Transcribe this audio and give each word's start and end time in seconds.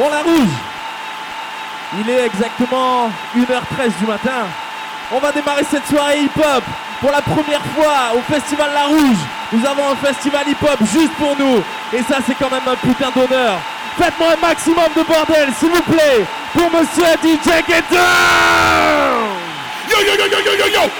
Bon, 0.00 0.08
la 0.08 0.22
rouge. 0.22 0.56
Il 1.98 2.08
est 2.08 2.24
exactement 2.24 3.10
1h13 3.36 3.98
du 3.98 4.06
matin. 4.06 4.48
On 5.12 5.18
va 5.18 5.30
démarrer 5.30 5.62
cette 5.70 5.86
soirée 5.88 6.20
hip-hop 6.20 6.64
pour 7.02 7.10
la 7.10 7.20
première 7.20 7.60
fois 7.76 8.16
au 8.16 8.32
Festival 8.32 8.70
La 8.72 8.84
Rouge. 8.84 9.20
Nous 9.52 9.66
avons 9.66 9.90
un 9.90 9.96
festival 9.96 10.48
hip-hop 10.48 10.78
juste 10.90 11.12
pour 11.18 11.36
nous. 11.36 11.62
Et 11.92 12.02
ça, 12.04 12.16
c'est 12.26 12.34
quand 12.38 12.50
même 12.50 12.66
un 12.66 12.76
putain 12.76 13.10
d'honneur. 13.14 13.58
Faites-moi 13.98 14.28
un 14.38 14.46
maximum 14.46 14.88
de 14.96 15.02
bordel, 15.02 15.52
s'il 15.58 15.68
vous 15.68 15.82
plaît, 15.82 16.24
pour 16.54 16.70
Monsieur 16.70 17.04
DJ 17.22 17.60
Down 17.90 18.00
Yo, 19.90 19.98
yo, 19.98 20.14
yo, 20.16 20.26
yo, 20.32 20.38
yo, 20.46 20.52
yo, 20.60 20.66
yo! 20.66 20.90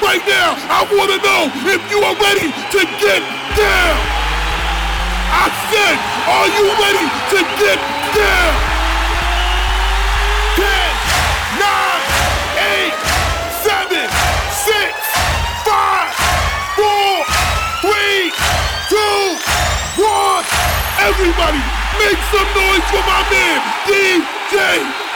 Right 0.00 0.22
now, 0.28 0.54
I 0.70 0.86
want 0.94 1.10
to 1.10 1.18
know 1.18 1.50
if 1.66 1.90
you 1.90 1.98
are 2.04 2.14
ready 2.22 2.52
to 2.70 2.86
get 3.00 3.22
down! 3.56 4.13
I 5.34 5.50
said, 5.66 5.98
are 6.30 6.46
you 6.46 6.64
ready 6.78 7.06
to 7.34 7.38
get 7.58 7.78
down? 8.14 8.54
10, 10.54 10.70
9, 11.58 11.98
8, 12.54 12.94
7, 13.66 14.06
6, 14.62 14.94
5, 15.66 16.14
4, 16.78 17.26
3, 17.82 18.30
2, 18.94 19.42
1. 20.06 20.44
Everybody, 21.02 21.62
make 21.98 22.20
some 22.30 22.50
noise 22.54 22.86
for 22.94 23.02
my 23.02 23.22
man, 23.34 23.58
DJ 23.90 24.54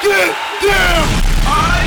Get 0.02 0.34
Down! 0.62 1.77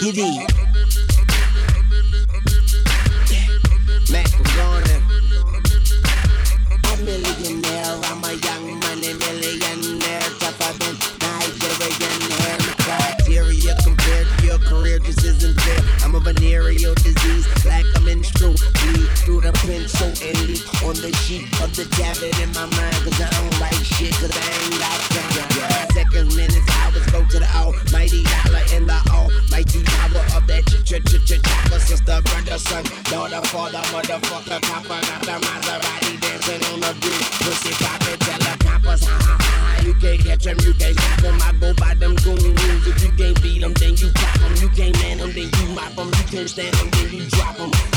Diddy. 0.00 1.13
Mac 4.10 4.30
Garner. 4.56 5.00
A 6.92 6.96
millionaire, 7.02 7.98
I'm 8.04 8.24
a 8.24 8.32
young 8.34 8.80
money 8.80 9.14
millionaire. 9.14 10.20
Compared 13.82 14.26
to 14.38 14.46
your 14.46 14.58
career 14.58 14.98
just 14.98 15.24
isn't 15.24 15.60
fair. 15.60 15.80
I'm 16.04 16.14
a 16.14 16.20
venereal 16.20 16.94
disease, 16.94 17.46
like 17.64 17.86
a 17.96 18.00
menstrual. 18.00 18.54
Bleed 18.54 19.08
through 19.24 19.40
the 19.40 19.52
pencil 19.52 20.08
and 20.20 20.60
on 20.84 20.94
the 21.00 21.12
sheet 21.24 21.44
of 21.60 21.74
the 21.74 21.84
tablet 21.96 22.38
in 22.40 22.52
my 22.52 22.66
mind. 22.66 22.96
Cause 23.04 23.20
I 23.20 23.30
don't 23.30 23.60
like 23.60 23.74
shit, 23.84 24.12
cause 24.14 24.30
I 24.30 24.44
ain't 24.64 24.78
got 24.78 25.00
time. 25.10 25.90
Seconds, 25.92 26.36
minutes, 26.36 26.70
hours, 26.78 27.06
go 27.10 27.24
to 27.24 27.38
the 27.38 27.48
almighty 27.56 28.22
dollar 28.24 28.64
in 28.76 28.86
the 28.86 29.00
power 29.84 30.24
of 30.36 30.46
that 30.46 30.64
brother, 32.54 32.58
son, 32.58 32.84
daughter, 33.04 33.46
father, 33.48 33.78
motherfucker, 33.92 34.60
copper, 34.62 34.88
got 34.88 35.20
the 35.22 35.46
Maserati 35.46 36.20
dancing 36.20 36.72
on 36.72 36.80
the 36.80 36.94
beat. 37.00 37.24
Pussy 37.42 37.84
poppin', 37.84 38.18
tell 38.18 38.38
the 38.38 38.64
coppers, 38.64 39.04
ha 39.04 39.18
ha 39.20 39.36
ha. 39.40 39.82
You 39.84 39.94
can't 39.94 40.20
catch 40.20 40.46
'em, 40.46 40.58
you 40.60 40.74
can't 40.74 40.98
stop 40.98 41.24
'em. 41.24 41.42
I 41.42 41.52
go 41.60 41.74
by 41.74 41.94
them 41.94 42.14
goon 42.16 42.36
rules. 42.36 42.86
If 42.86 43.02
you 43.02 43.10
can't 43.18 43.42
beat 43.42 43.62
'em, 43.62 43.72
then 43.74 43.96
you 43.96 44.10
pop 44.14 44.42
'em. 44.42 44.56
You 44.56 44.68
can't 44.68 44.96
man 45.02 45.20
'em, 45.20 45.32
then 45.32 45.50
you 45.58 45.66
mop 45.74 45.98
'em. 45.98 46.06
You 46.06 46.24
can't 46.30 46.50
stand 46.50 46.76
'em, 46.76 46.90
then 46.90 47.12
you 47.12 47.26
drop 47.30 47.58
'em. 47.60 47.93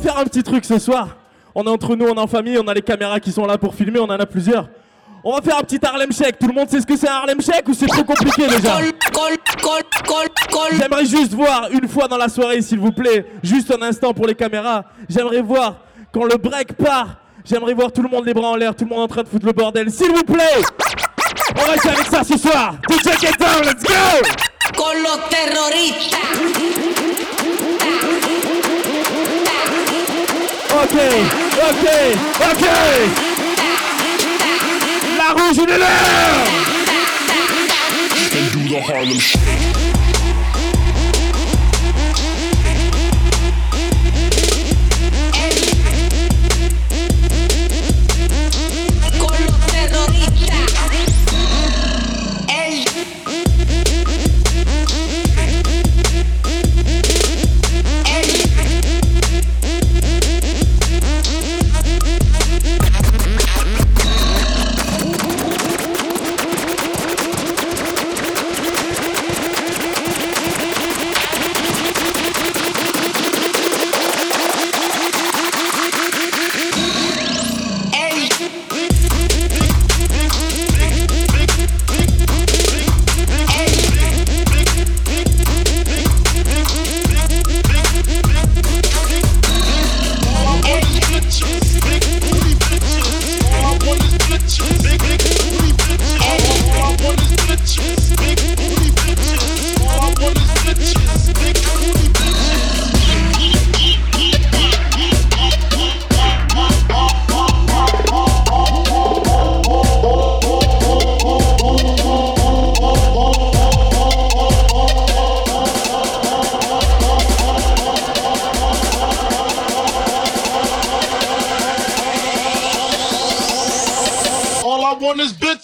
Va 0.00 0.12
faire 0.12 0.18
un 0.18 0.24
petit 0.24 0.42
truc 0.42 0.64
ce 0.64 0.78
soir. 0.78 1.16
On 1.54 1.64
est 1.64 1.68
entre 1.68 1.96
nous, 1.96 2.06
on 2.06 2.14
est 2.14 2.20
en 2.20 2.26
famille, 2.26 2.58
on 2.58 2.68
a 2.68 2.74
les 2.74 2.82
caméras 2.82 3.20
qui 3.20 3.32
sont 3.32 3.44
là 3.44 3.58
pour 3.58 3.74
filmer, 3.74 3.98
on 3.98 4.04
en 4.04 4.10
a 4.10 4.26
plusieurs. 4.26 4.68
On 5.22 5.34
va 5.34 5.42
faire 5.42 5.58
un 5.58 5.62
petit 5.62 5.78
Harlem 5.84 6.12
Shake. 6.12 6.38
Tout 6.38 6.46
le 6.46 6.54
monde 6.54 6.70
sait 6.70 6.80
ce 6.80 6.86
que 6.86 6.96
c'est 6.96 7.08
un 7.08 7.14
Harlem 7.14 7.42
Shake 7.42 7.68
ou 7.68 7.74
c'est 7.74 7.86
trop 7.86 8.04
compliqué 8.04 8.46
déjà. 8.46 8.78
J'aimerais 10.78 11.04
juste 11.04 11.34
voir 11.34 11.68
une 11.70 11.86
fois 11.88 12.08
dans 12.08 12.16
la 12.16 12.28
soirée, 12.28 12.62
s'il 12.62 12.78
vous 12.78 12.92
plaît, 12.92 13.26
juste 13.42 13.70
un 13.70 13.82
instant 13.82 14.14
pour 14.14 14.26
les 14.26 14.34
caméras. 14.34 14.84
J'aimerais 15.08 15.42
voir 15.42 15.76
quand 16.12 16.24
le 16.24 16.36
break 16.36 16.72
part. 16.74 17.16
J'aimerais 17.44 17.74
voir 17.74 17.92
tout 17.92 18.02
le 18.02 18.08
monde 18.08 18.26
les 18.26 18.34
bras 18.34 18.50
en 18.50 18.56
l'air, 18.56 18.74
tout 18.74 18.84
le 18.84 18.90
monde 18.90 19.00
en 19.00 19.08
train 19.08 19.22
de 19.22 19.28
foutre 19.28 19.46
le 19.46 19.52
bordel, 19.52 19.90
s'il 19.90 20.10
vous 20.10 20.24
plaît. 20.24 20.62
On 21.56 21.66
va 21.66 21.74
essayer 21.74 21.94
avec 21.94 22.06
ça 22.06 22.22
ce 22.22 22.38
soir. 22.38 22.74
DJ 22.88 23.18
Get 23.18 23.32
Down, 23.38 23.62
let's 23.64 23.82
go. 23.82 23.94
Con 24.76 25.02
los 25.02 25.18
terroristas. 25.28 26.79
Ok, 30.82 30.96
ok, 31.56 31.84
ok. 32.40 32.64
La 35.18 35.28
rouge, 35.32 35.58
on 35.58 35.66
est 35.66 35.78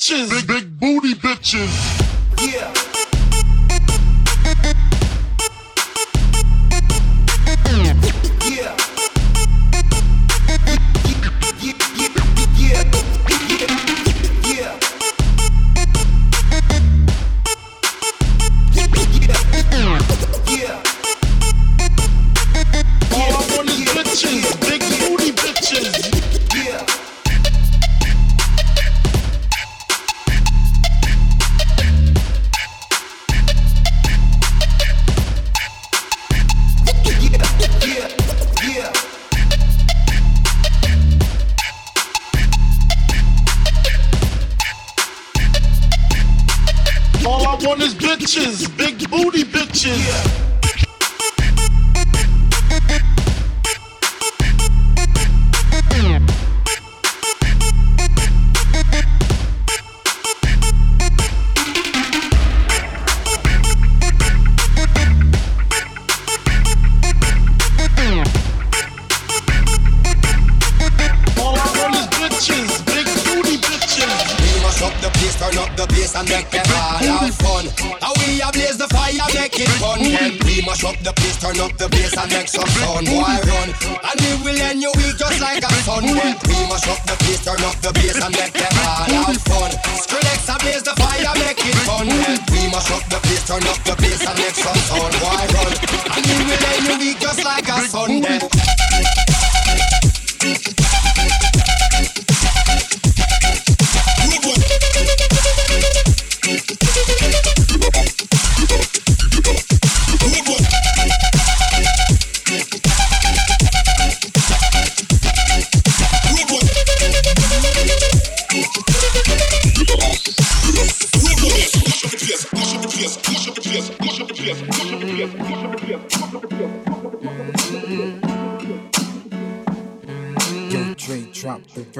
bitches. 0.06 0.30
Big, 0.30 0.46
big 0.46 0.80
booty 0.80 1.14
bitches. 1.14 2.25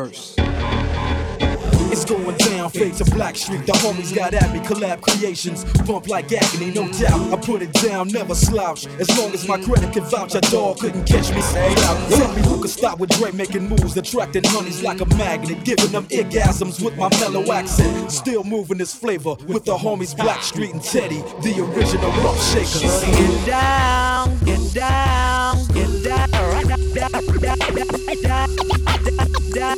Verse. 0.07 0.35
It's 1.91 2.05
going 2.05 2.37
down, 2.37 2.71
fade 2.71 2.95
to 2.95 3.05
Blackstreet. 3.05 3.67
The 3.67 3.73
homies 3.73 4.15
got 4.15 4.35
at 4.35 4.53
me, 4.53 4.61
collab 4.61 5.01
creations, 5.01 5.65
bump 5.83 6.09
like 6.09 6.31
agony, 6.33 6.71
no 6.71 6.87
doubt. 6.93 7.33
I 7.33 7.37
put 7.37 7.63
it 7.63 7.73
down, 7.73 8.09
never 8.09 8.35
slouch. 8.35 8.87
As 9.01 9.09
long 9.19 9.33
as 9.33 9.49
my 9.49 9.61
credit 9.61 9.93
can 9.93 10.05
vouch, 10.05 10.35
a 10.35 10.41
dog 10.43 10.79
couldn't 10.79 11.05
catch 11.07 11.35
me. 11.35 11.41
Say. 11.41 11.75
Tell 11.75 12.35
me 12.35 12.43
who 12.43 12.61
could 12.61 12.71
stop 12.71 13.01
with 13.01 13.11
Dre 13.19 13.33
making 13.33 13.69
moves, 13.69 13.97
attracting 13.97 14.45
honeys 14.45 14.83
like 14.83 15.01
a 15.01 15.07
magnet, 15.17 15.65
giving 15.65 15.91
them 15.91 16.07
orgasms 16.07 16.85
with 16.85 16.97
my 16.97 17.09
mellow 17.19 17.51
accent. 17.53 18.13
Still 18.13 18.45
moving 18.45 18.79
this 18.79 18.95
flavor 18.95 19.35
with 19.49 19.65
the 19.65 19.77
homies 19.77 20.15
Blackstreet 20.15 20.73
and 20.73 20.83
Teddy, 20.83 21.23
the 21.43 21.65
original 21.65 22.11
rough 22.23 22.41
shakers. 22.53 22.83
Get 22.83 23.47
down, 23.47 24.39
get 24.45 24.75
down, 24.75 25.67
get 25.73 26.05
down. 26.05 26.27
da 29.57 29.75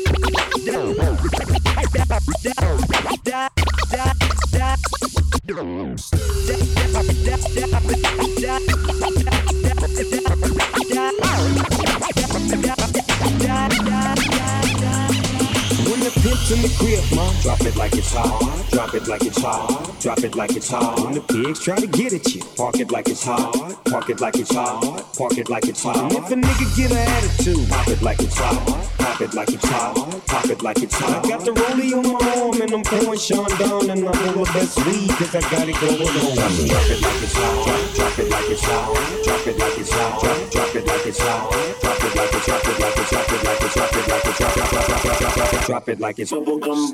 pimp's 16.48 16.52
in 16.52 16.62
the 16.62 16.74
crib, 16.78 17.04
ma, 17.16 17.32
drop 17.42 17.60
it 17.60 17.76
like 17.76 17.94
it's 17.94 18.12
hot. 18.12 18.70
Drop 18.70 18.94
it 18.94 19.06
like 19.06 19.24
it's 19.24 19.40
hot. 19.40 20.00
Drop 20.00 20.18
it 20.18 20.34
like 20.34 20.56
it's 20.56 20.70
hot. 20.70 21.00
When 21.04 21.14
the 21.14 21.20
pigs 21.20 21.60
try 21.60 21.76
to 21.76 21.86
get 21.86 22.12
at 22.12 22.34
you, 22.34 22.42
park 22.56 22.80
it 22.80 22.90
like 22.90 23.08
it's 23.08 23.24
hot. 23.24 23.52
Park 23.84 24.10
it 24.10 24.20
like 24.20 24.36
it's 24.36 24.54
hot. 24.54 24.80
Park 25.16 25.38
it 25.38 25.48
like 25.48 25.68
it's 25.68 25.82
hot. 25.82 25.96
And 25.96 26.12
if 26.12 26.30
a 26.30 26.34
nigga 26.34 26.76
get 26.76 26.90
an 26.90 26.98
attitude, 26.98 27.68
pop 27.68 27.88
it 27.88 28.02
like 28.02 28.20
it's 28.20 28.38
hot. 28.38 28.88
Pop 28.98 29.20
it 29.20 29.34
like 29.34 29.50
it's 29.50 29.68
hot. 29.68 29.94
Pop 30.26 30.44
it 30.46 30.62
like 30.62 30.82
it's 30.82 30.94
hot. 30.94 31.24
I 31.24 31.28
got 31.28 31.44
the 31.44 31.52
rollie 31.52 31.92
on 31.92 32.04
my 32.12 32.20
arm 32.40 32.62
and 32.62 32.72
I'm 32.72 32.82
pouring 32.82 33.18
Sean 33.18 33.48
down 33.58 33.90
and 33.90 34.08
I'm 34.08 34.14
full 34.32 34.44
best 34.44 34.76
weed 34.86 35.10
cause 35.10 35.34
I 35.34 35.40
got 35.40 35.68
it 35.68 35.76
going 35.80 36.00
on. 36.00 36.34
Drop 36.34 36.52
it, 36.52 36.68
drop 36.68 36.88
it 36.88 37.00
like 37.02 37.22
it's 37.22 37.34
hot. 37.34 37.94
Drop, 37.94 38.18
it 38.18 38.28
like 38.30 38.50
it's 38.50 38.64
hot. 38.64 39.24
Drop 39.24 39.46
it 39.46 39.58
like 39.58 39.78
it's 39.78 39.92
hot. 39.92 40.20
Drop, 40.52 40.74
it 40.74 40.86
like 40.86 41.06
it's 41.06 41.20
hot. 41.20 41.50
Drop 41.80 42.04
it 42.04 42.14
like 42.16 42.34
it's 42.34 42.46
drop 42.46 42.64
it 42.64 42.78
like 42.78 42.96
it's 42.96 43.10
drop 43.10 43.28
it 43.28 43.44
like 43.44 43.60
it's 43.60 43.74
drop 43.74 43.92
it 43.92 44.08
like 44.08 44.24
it's 44.24 44.38
drop 44.38 44.54
drop 44.54 44.70
drop 44.70 45.02
drop 45.02 45.50
drop 45.50 45.67
drop 45.78 45.88
it 45.90 46.00
like 46.00 46.18
it's 46.18 46.32
bubble 46.32 46.58
gum. 46.58 46.92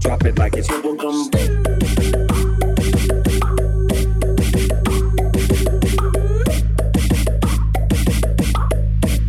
Drop 0.00 0.24
it 0.26 0.38
like 0.38 0.56
it's 0.56 0.68
bubble 0.68 0.94
gum. 0.94 1.30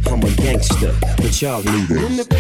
I'm 0.08 0.22
a 0.22 0.36
gangster, 0.36 0.94
but 1.18 1.42
y'all 1.42 1.64
need 1.64 1.90
it. 1.90 2.39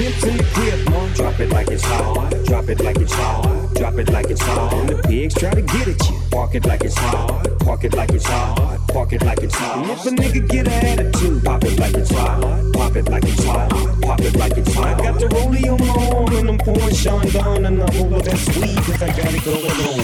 Park 9.09 9.21
it 9.21 9.25
like 9.25 9.41
it's 9.41 9.55
hot. 9.55 9.77
And 9.79 9.89
if 9.89 10.05
a 10.05 10.09
nigga 10.11 10.47
get 10.47 10.67
an 10.67 10.99
attitude, 10.99 11.43
pop 11.43 11.63
it 11.63 11.79
like 11.79 11.95
it's 11.95 12.11
hot. 12.11 12.41
Pop 12.73 12.95
it 12.95 13.09
like 13.09 13.23
it's 13.23 13.43
hot. 13.43 13.69
Pop 14.03 14.21
it 14.21 14.35
like 14.35 14.55
it's 14.55 14.73
hot. 14.75 14.85
I 14.85 15.03
got 15.03 15.19
the 15.19 15.25
rollie 15.25 15.65
on 15.67 15.79
my 15.79 16.15
arm 16.15 16.35
and 16.35 16.49
I'm 16.49 16.57
pouring 16.59 16.93
Chandon 16.93 17.65
and 17.65 17.81
I'm 17.81 17.97
over 17.97 18.21
that 18.21 18.37
sweet 18.37 18.77
cause 18.77 19.01
I 19.01 19.07
got 19.07 19.33
it 19.33 19.43
going 19.43 19.65
on. 19.65 19.98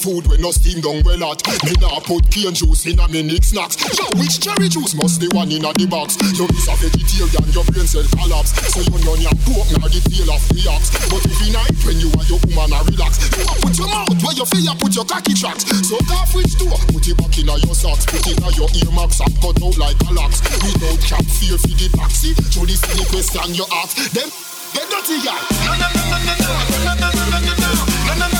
Food 0.00 0.24
when 0.32 0.40
no 0.40 0.50
steam 0.50 0.80
down 0.80 1.04
well 1.04 1.20
hot. 1.20 1.44
Me 1.68 1.76
nah 1.76 2.00
put 2.00 2.24
cane 2.32 2.56
juice 2.56 2.88
in 2.88 2.96
a 2.96 3.06
nick 3.06 3.44
snacks. 3.44 3.76
Yo, 3.92 4.08
which 4.16 4.40
cherry 4.40 4.72
juice 4.72 4.96
must 4.96 5.20
the 5.20 5.28
one 5.36 5.52
in 5.52 5.60
a 5.60 5.70
the 5.76 5.84
box? 5.84 6.16
You 6.32 6.48
miss 6.48 6.64
a 6.72 6.74
vegetarian, 6.80 7.52
your 7.52 7.66
brain 7.68 7.84
cell 7.84 8.08
collapse. 8.16 8.56
So 8.72 8.80
you 8.80 8.96
know 9.04 9.14
yam 9.20 9.36
pork 9.44 9.68
now 9.76 9.84
the 9.92 10.00
tail 10.00 10.32
of 10.32 10.40
the 10.56 10.62
ox. 10.72 10.88
But 11.12 11.20
if 11.28 11.36
you 11.44 11.52
night 11.52 11.76
when 11.84 12.00
you 12.00 12.08
and 12.16 12.26
your 12.32 12.40
woman 12.48 12.72
a 12.72 12.80
relax, 12.88 13.20
you 13.20 13.44
a 13.44 13.54
put 13.60 13.76
your 13.76 13.90
mouth 13.92 14.16
where 14.24 14.36
you 14.40 14.46
feel 14.48 14.72
put 14.80 14.92
your 14.96 15.04
cocky 15.04 15.36
tracks. 15.36 15.68
So 15.84 16.00
off 16.16 16.32
which 16.32 16.56
door, 16.56 16.80
put 16.96 17.04
it 17.04 17.16
back 17.20 17.36
in 17.36 17.52
your 17.52 17.76
socks, 17.76 18.08
put 18.08 18.24
it 18.24 18.40
in 18.40 18.52
your 18.56 18.72
earmarks 18.80 19.20
and 19.20 19.32
cut 19.44 19.60
out 19.60 19.76
like 19.76 20.00
a 20.08 20.10
locks. 20.16 20.40
Without 20.64 21.00
cap 21.04 21.24
fear 21.28 21.60
for 21.60 21.76
the 21.76 21.88
taxi, 21.92 22.32
so 22.48 22.64
this 22.64 22.80
is 22.80 22.94
the 22.96 23.04
question 23.12 23.52
you 23.52 23.68
ask. 23.84 24.00
Them 24.16 24.32
get 24.72 24.88
dirty, 24.88 25.20
y'all. 25.20 25.36
No, 25.68 25.76
no, 25.76 25.88
no, 25.92 26.04
no, 26.08 26.18
no, 26.24 26.34
no, 26.40 26.94
no, 26.96 27.08
no, 27.12 27.36
no, 27.36 28.16
no, 28.16 28.28
no. 28.32 28.39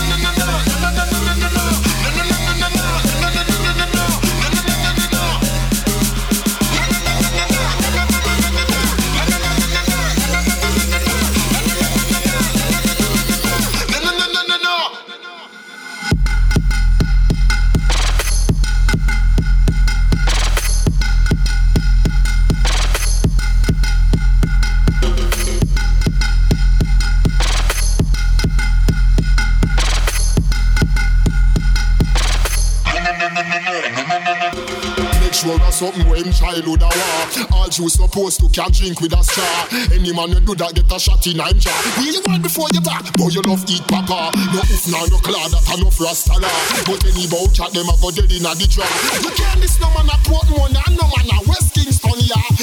Something 35.80 36.12
him 36.12 36.28
childhood 36.28 36.84
a 36.84 36.90
war. 36.92 37.25
All 37.56 37.68
Jews 37.72 37.96
supposed 37.96 38.37
to 38.44 38.46
can 38.52 38.68
drink 38.68 39.00
with 39.00 39.16
a 39.16 39.22
straw. 39.25 39.64
Any 39.96 40.12
man 40.12 40.28
you 40.37 40.40
do 40.44 40.52
that 40.60 40.76
get 40.76 40.92
a 40.92 40.99
shot 41.00 41.25
in 41.25 41.40
him 41.40 41.56
jaw. 41.56 41.72
Really 41.96 42.20
want 42.28 42.44
before 42.44 42.68
you 42.76 42.84
back, 42.84 43.08
boy 43.16 43.32
you 43.32 43.40
love 43.49 43.64
eat 43.64 43.80
papa. 43.88 44.28
No 44.52 44.60
oof 44.60 44.84
now, 44.92 45.08
no 45.08 45.16
claw 45.25 45.49
that 45.49 45.64
enough 45.72 45.96
rasta 45.96 46.37
But 46.84 47.00
any 47.08 47.25
bout 47.32 47.56
chat 47.56 47.72
them 47.72 47.88
a 47.88 47.96
go 47.96 48.12
dead 48.12 48.28
in 48.28 48.44
a 48.44 48.52
the 48.52 48.68
jar. 48.68 48.84
You 49.25 49.32
can't 49.32 49.56
miss 49.64 49.80
no 49.80 49.88
man 49.96 50.12
a 50.12 50.16
Portmore 50.20 50.68
and 50.68 50.94
no 51.00 51.08
man 51.16 51.32
a 51.32 51.38
West 51.49 51.72
Kingston 51.72 52.20
yeah. 52.28 52.60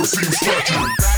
overseas 0.00 0.38
factory. 0.38 1.10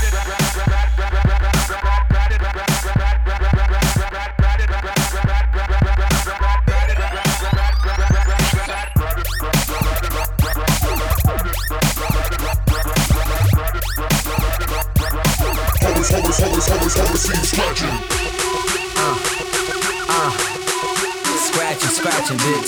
scratching, 21.93 22.37
bitch. 22.37 22.67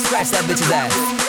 Scratch 0.00 0.30
that 0.30 0.44
bitch 0.48 0.62
ass. 0.72 1.25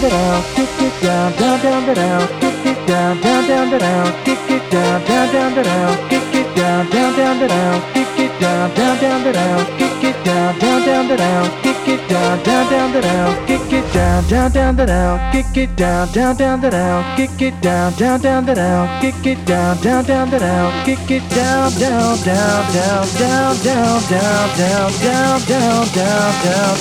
Down, 0.00 1.32
down, 1.36 1.62
down, 1.62 1.94
down, 1.94 2.28
kick 2.40 2.66
it 2.66 2.86
down, 2.86 3.20
down, 3.20 3.46
down, 3.46 3.78
down, 3.78 4.24
kick 4.24 4.50
it 4.50 4.70
down, 4.70 5.04
down, 5.04 5.32
down, 5.32 5.54
down, 5.54 6.08
kick 6.08 6.34
it 6.34 6.56
down, 6.56 6.90
down, 6.90 7.16
down, 7.16 7.48
down, 7.48 7.92
kick 7.92 8.18
it 8.18 8.40
down, 8.40 8.74
down, 8.74 8.98
down, 9.00 9.32
down, 9.32 9.66
kick 9.78 10.04
it 10.04 10.24
down, 10.24 10.58
down, 10.58 10.84
down, 10.84 11.16
down, 11.16 11.62
kick 11.62 11.88
it 11.88 12.08
down, 12.08 12.42
down, 12.42 12.70
down, 12.70 12.92
down, 12.92 13.46
kick 13.46 13.72
it 13.72 13.92
down, 13.92 14.28
down, 14.28 14.50
down, 14.50 14.76
down, 14.76 15.36
kick 15.36 15.52
it 15.52 15.76
down, 15.76 16.08
down, 16.08 16.36
down, 16.36 16.60
down, 16.60 17.02
kick 17.02 17.42
it 17.42 17.46
down, 17.46 17.92
down, 17.92 17.96
down, 17.96 18.00
down, 18.00 18.00
kick 18.02 18.06
it 18.06 18.16
down, 18.16 18.20
down, 18.20 18.20
down, 18.20 18.50
down, 18.50 19.00
kick 19.00 19.26
it 19.26 19.46
down, 19.46 19.76
down, 19.80 20.04
down, 20.04 20.30
down, 20.30 20.84
kick 20.84 21.10
it 21.10 21.28
down, 21.30 21.72
down, 21.78 22.18
down, 22.24 22.66
down, 22.74 23.06
down, 23.18 23.56
down, 23.62 24.00
down, 24.08 24.10
down, 24.10 24.50
down, 24.58 25.00
down, 25.04 25.40
down, 25.46 25.88
down, 25.94 26.26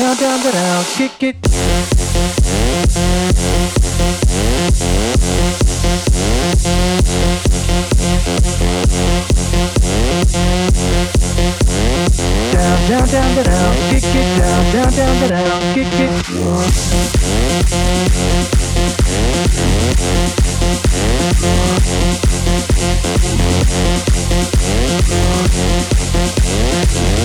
Down, 0.00 0.16
down, 0.16 0.40
down, 0.42 0.52
down, 0.54 0.84
kick 0.96 1.22
it. 1.24 1.42
Down, 12.50 12.88
down, 12.88 13.08
down, 13.08 13.34
down, 13.34 13.44
down, 13.44 13.74
kick 13.90 14.04
it 14.04 14.38
down, 14.38 14.72
down, 14.72 14.90
down, 14.90 15.14
down, 15.20 15.44
down, 15.44 15.60
kick 15.74 16.00
it. 16.00 16.40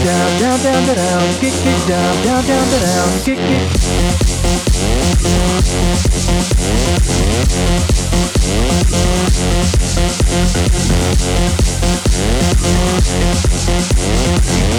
Down, 0.06 0.40
down, 0.40 0.60
down, 0.62 0.86
down, 0.86 0.96
down, 0.96 1.34
kick 1.40 1.66
it 1.66 1.88
down, 1.88 2.24
down, 2.24 2.46
down, 2.46 2.70
down, 2.70 3.10
kick 3.24 3.40
it. 3.40 3.66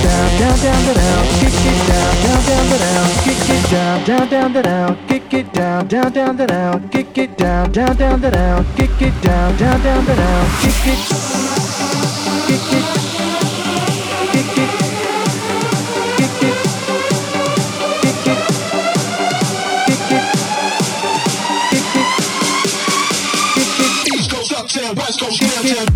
Down, 0.03 0.31
down, 0.39 0.57
down, 0.61 0.95
down, 0.95 1.25
kick 1.41 1.59
it 1.67 1.79
down, 1.89 2.15
down, 2.23 2.43
down, 2.47 2.67
down, 2.79 3.09
kick 3.25 3.51
it 3.51 3.63
down, 3.71 4.05
down, 4.05 4.29
down, 4.29 4.53
down, 4.63 4.97
kick 5.09 5.35
it 5.35 5.53
down, 5.53 5.89
down, 5.89 6.13
down, 6.13 6.37
down, 6.37 6.89
kick 6.91 7.19
it 7.19 7.37
down, 7.37 7.73
down, 7.73 7.97
down, 7.97 8.21
down, 8.21 8.65
kick 8.77 9.03
it 9.03 9.21
down, 9.23 9.57
down, 9.57 9.83
down, 9.83 10.05
down, 10.05 10.36
West 24.95 25.21
Coast, 25.21 25.41
downtown. 25.41 25.96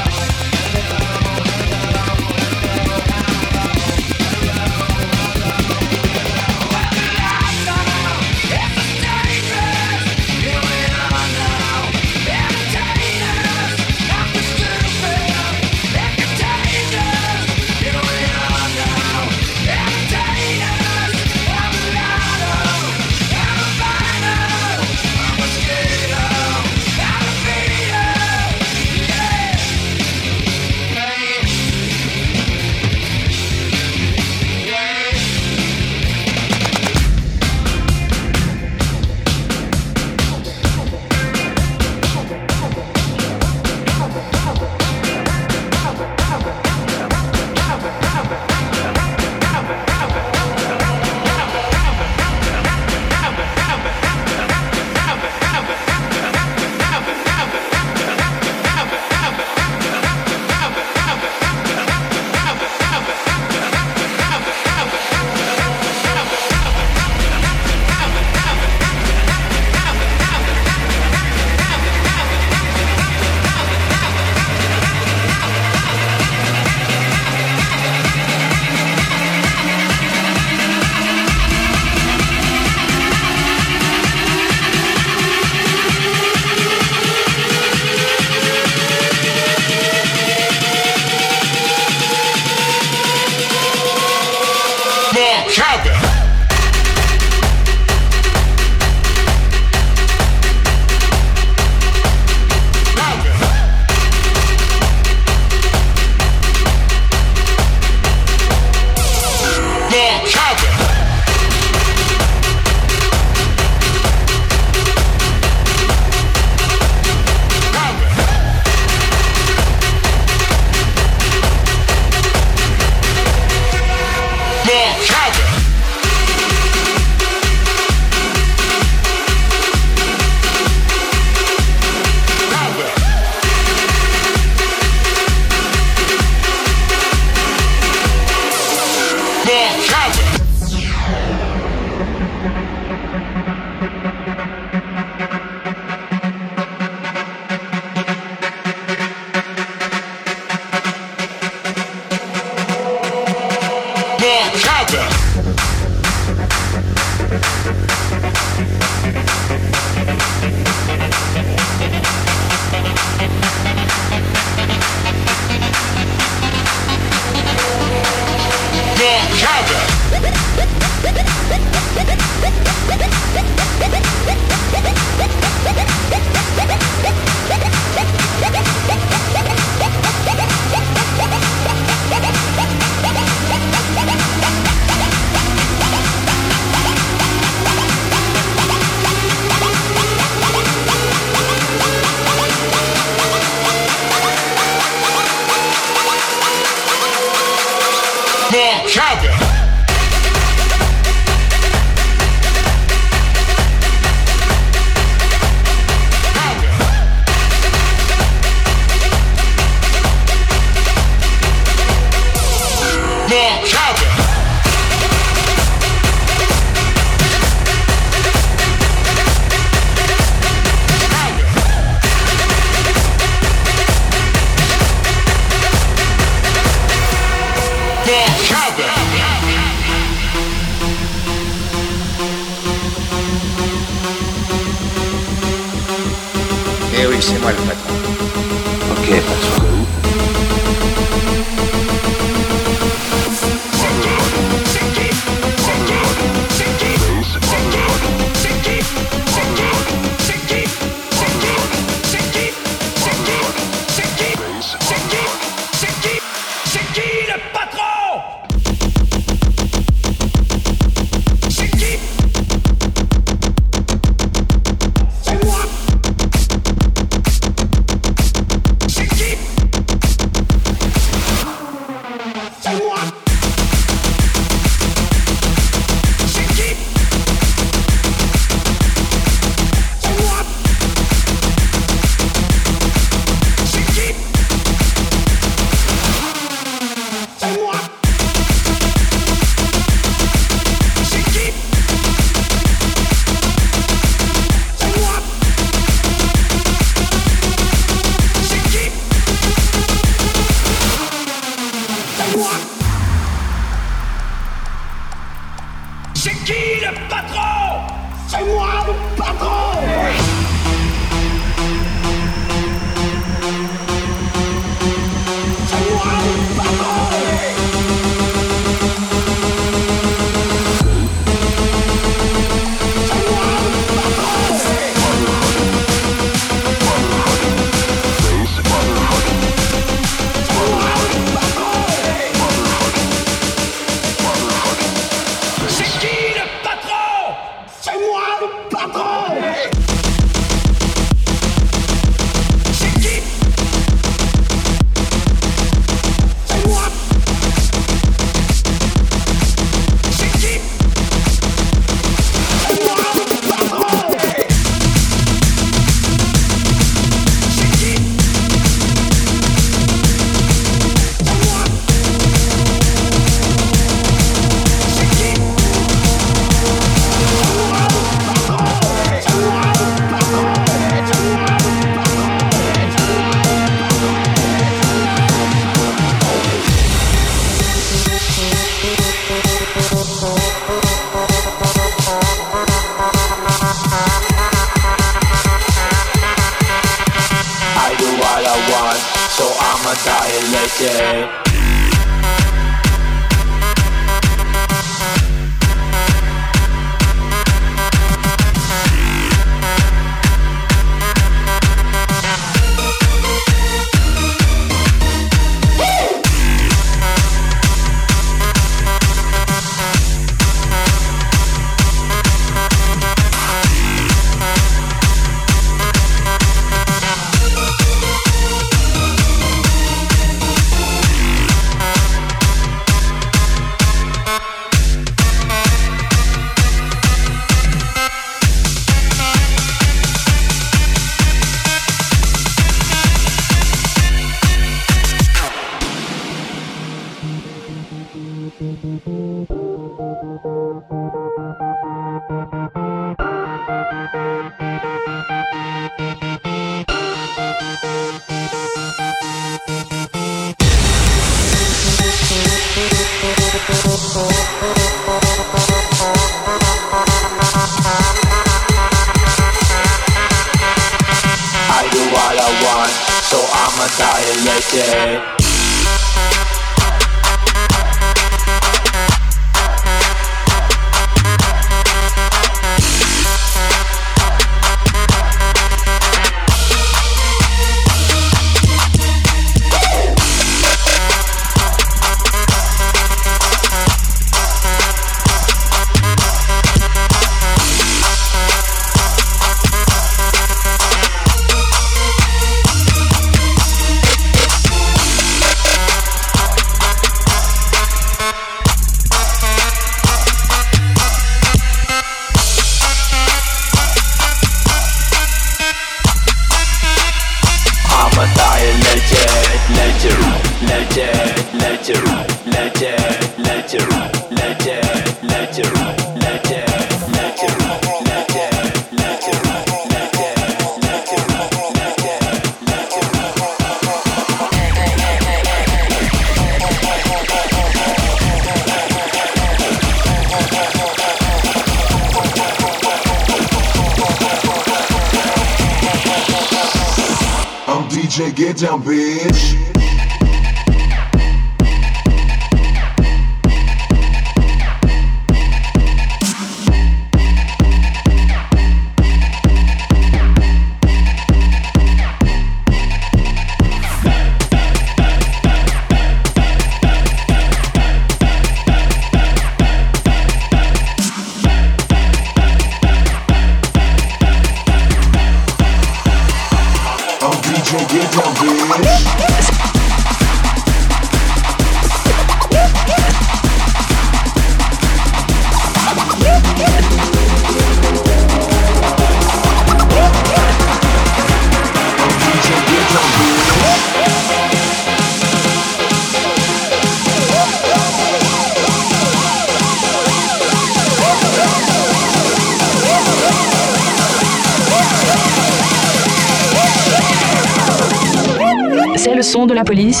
De 599.46 599.54
la 599.54 599.64
police. 599.64 600.00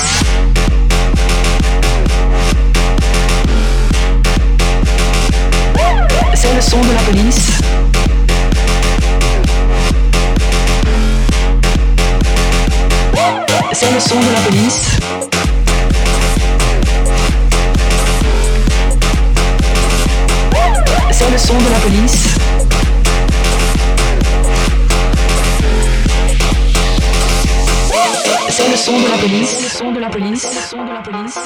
De 30.10 30.92
la 30.92 31.02
police. 31.02 31.40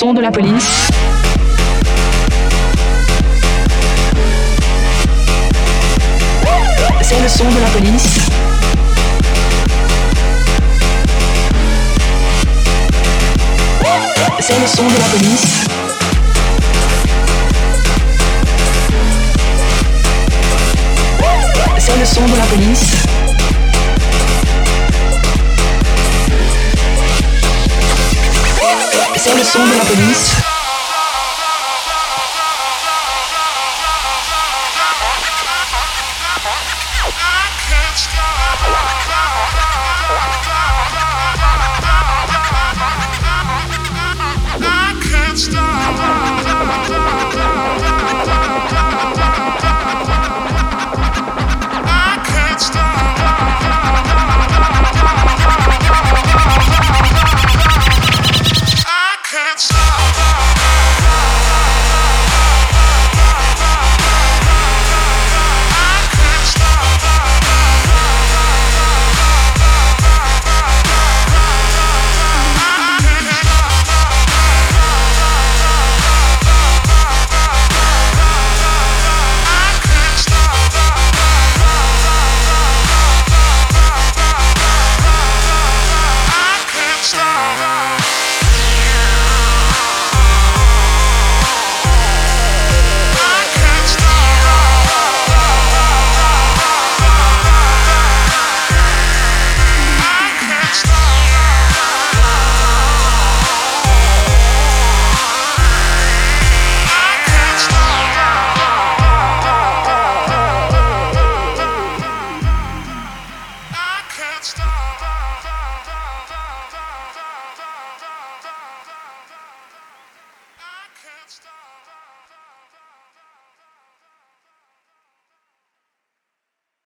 Son 0.00 0.14
de 0.14 0.22
la 0.22 0.30
police. 0.30 0.88
C'est 7.02 7.20
le 7.20 7.28
son 7.28 7.44
de 7.44 7.60
la 7.60 7.68
police. 7.68 8.18
C'est 14.40 14.58
le 14.58 14.66
son 14.66 14.88
de 14.88 14.98
la 14.98 15.04
police. 15.04 15.66
C'est 21.78 21.98
le 21.98 22.06
son 22.06 22.24
de 22.24 22.36
la 22.38 22.44
police. 22.46 23.09
Alessandro 29.40 29.74
na 29.74 29.84
playlist. 29.86 30.49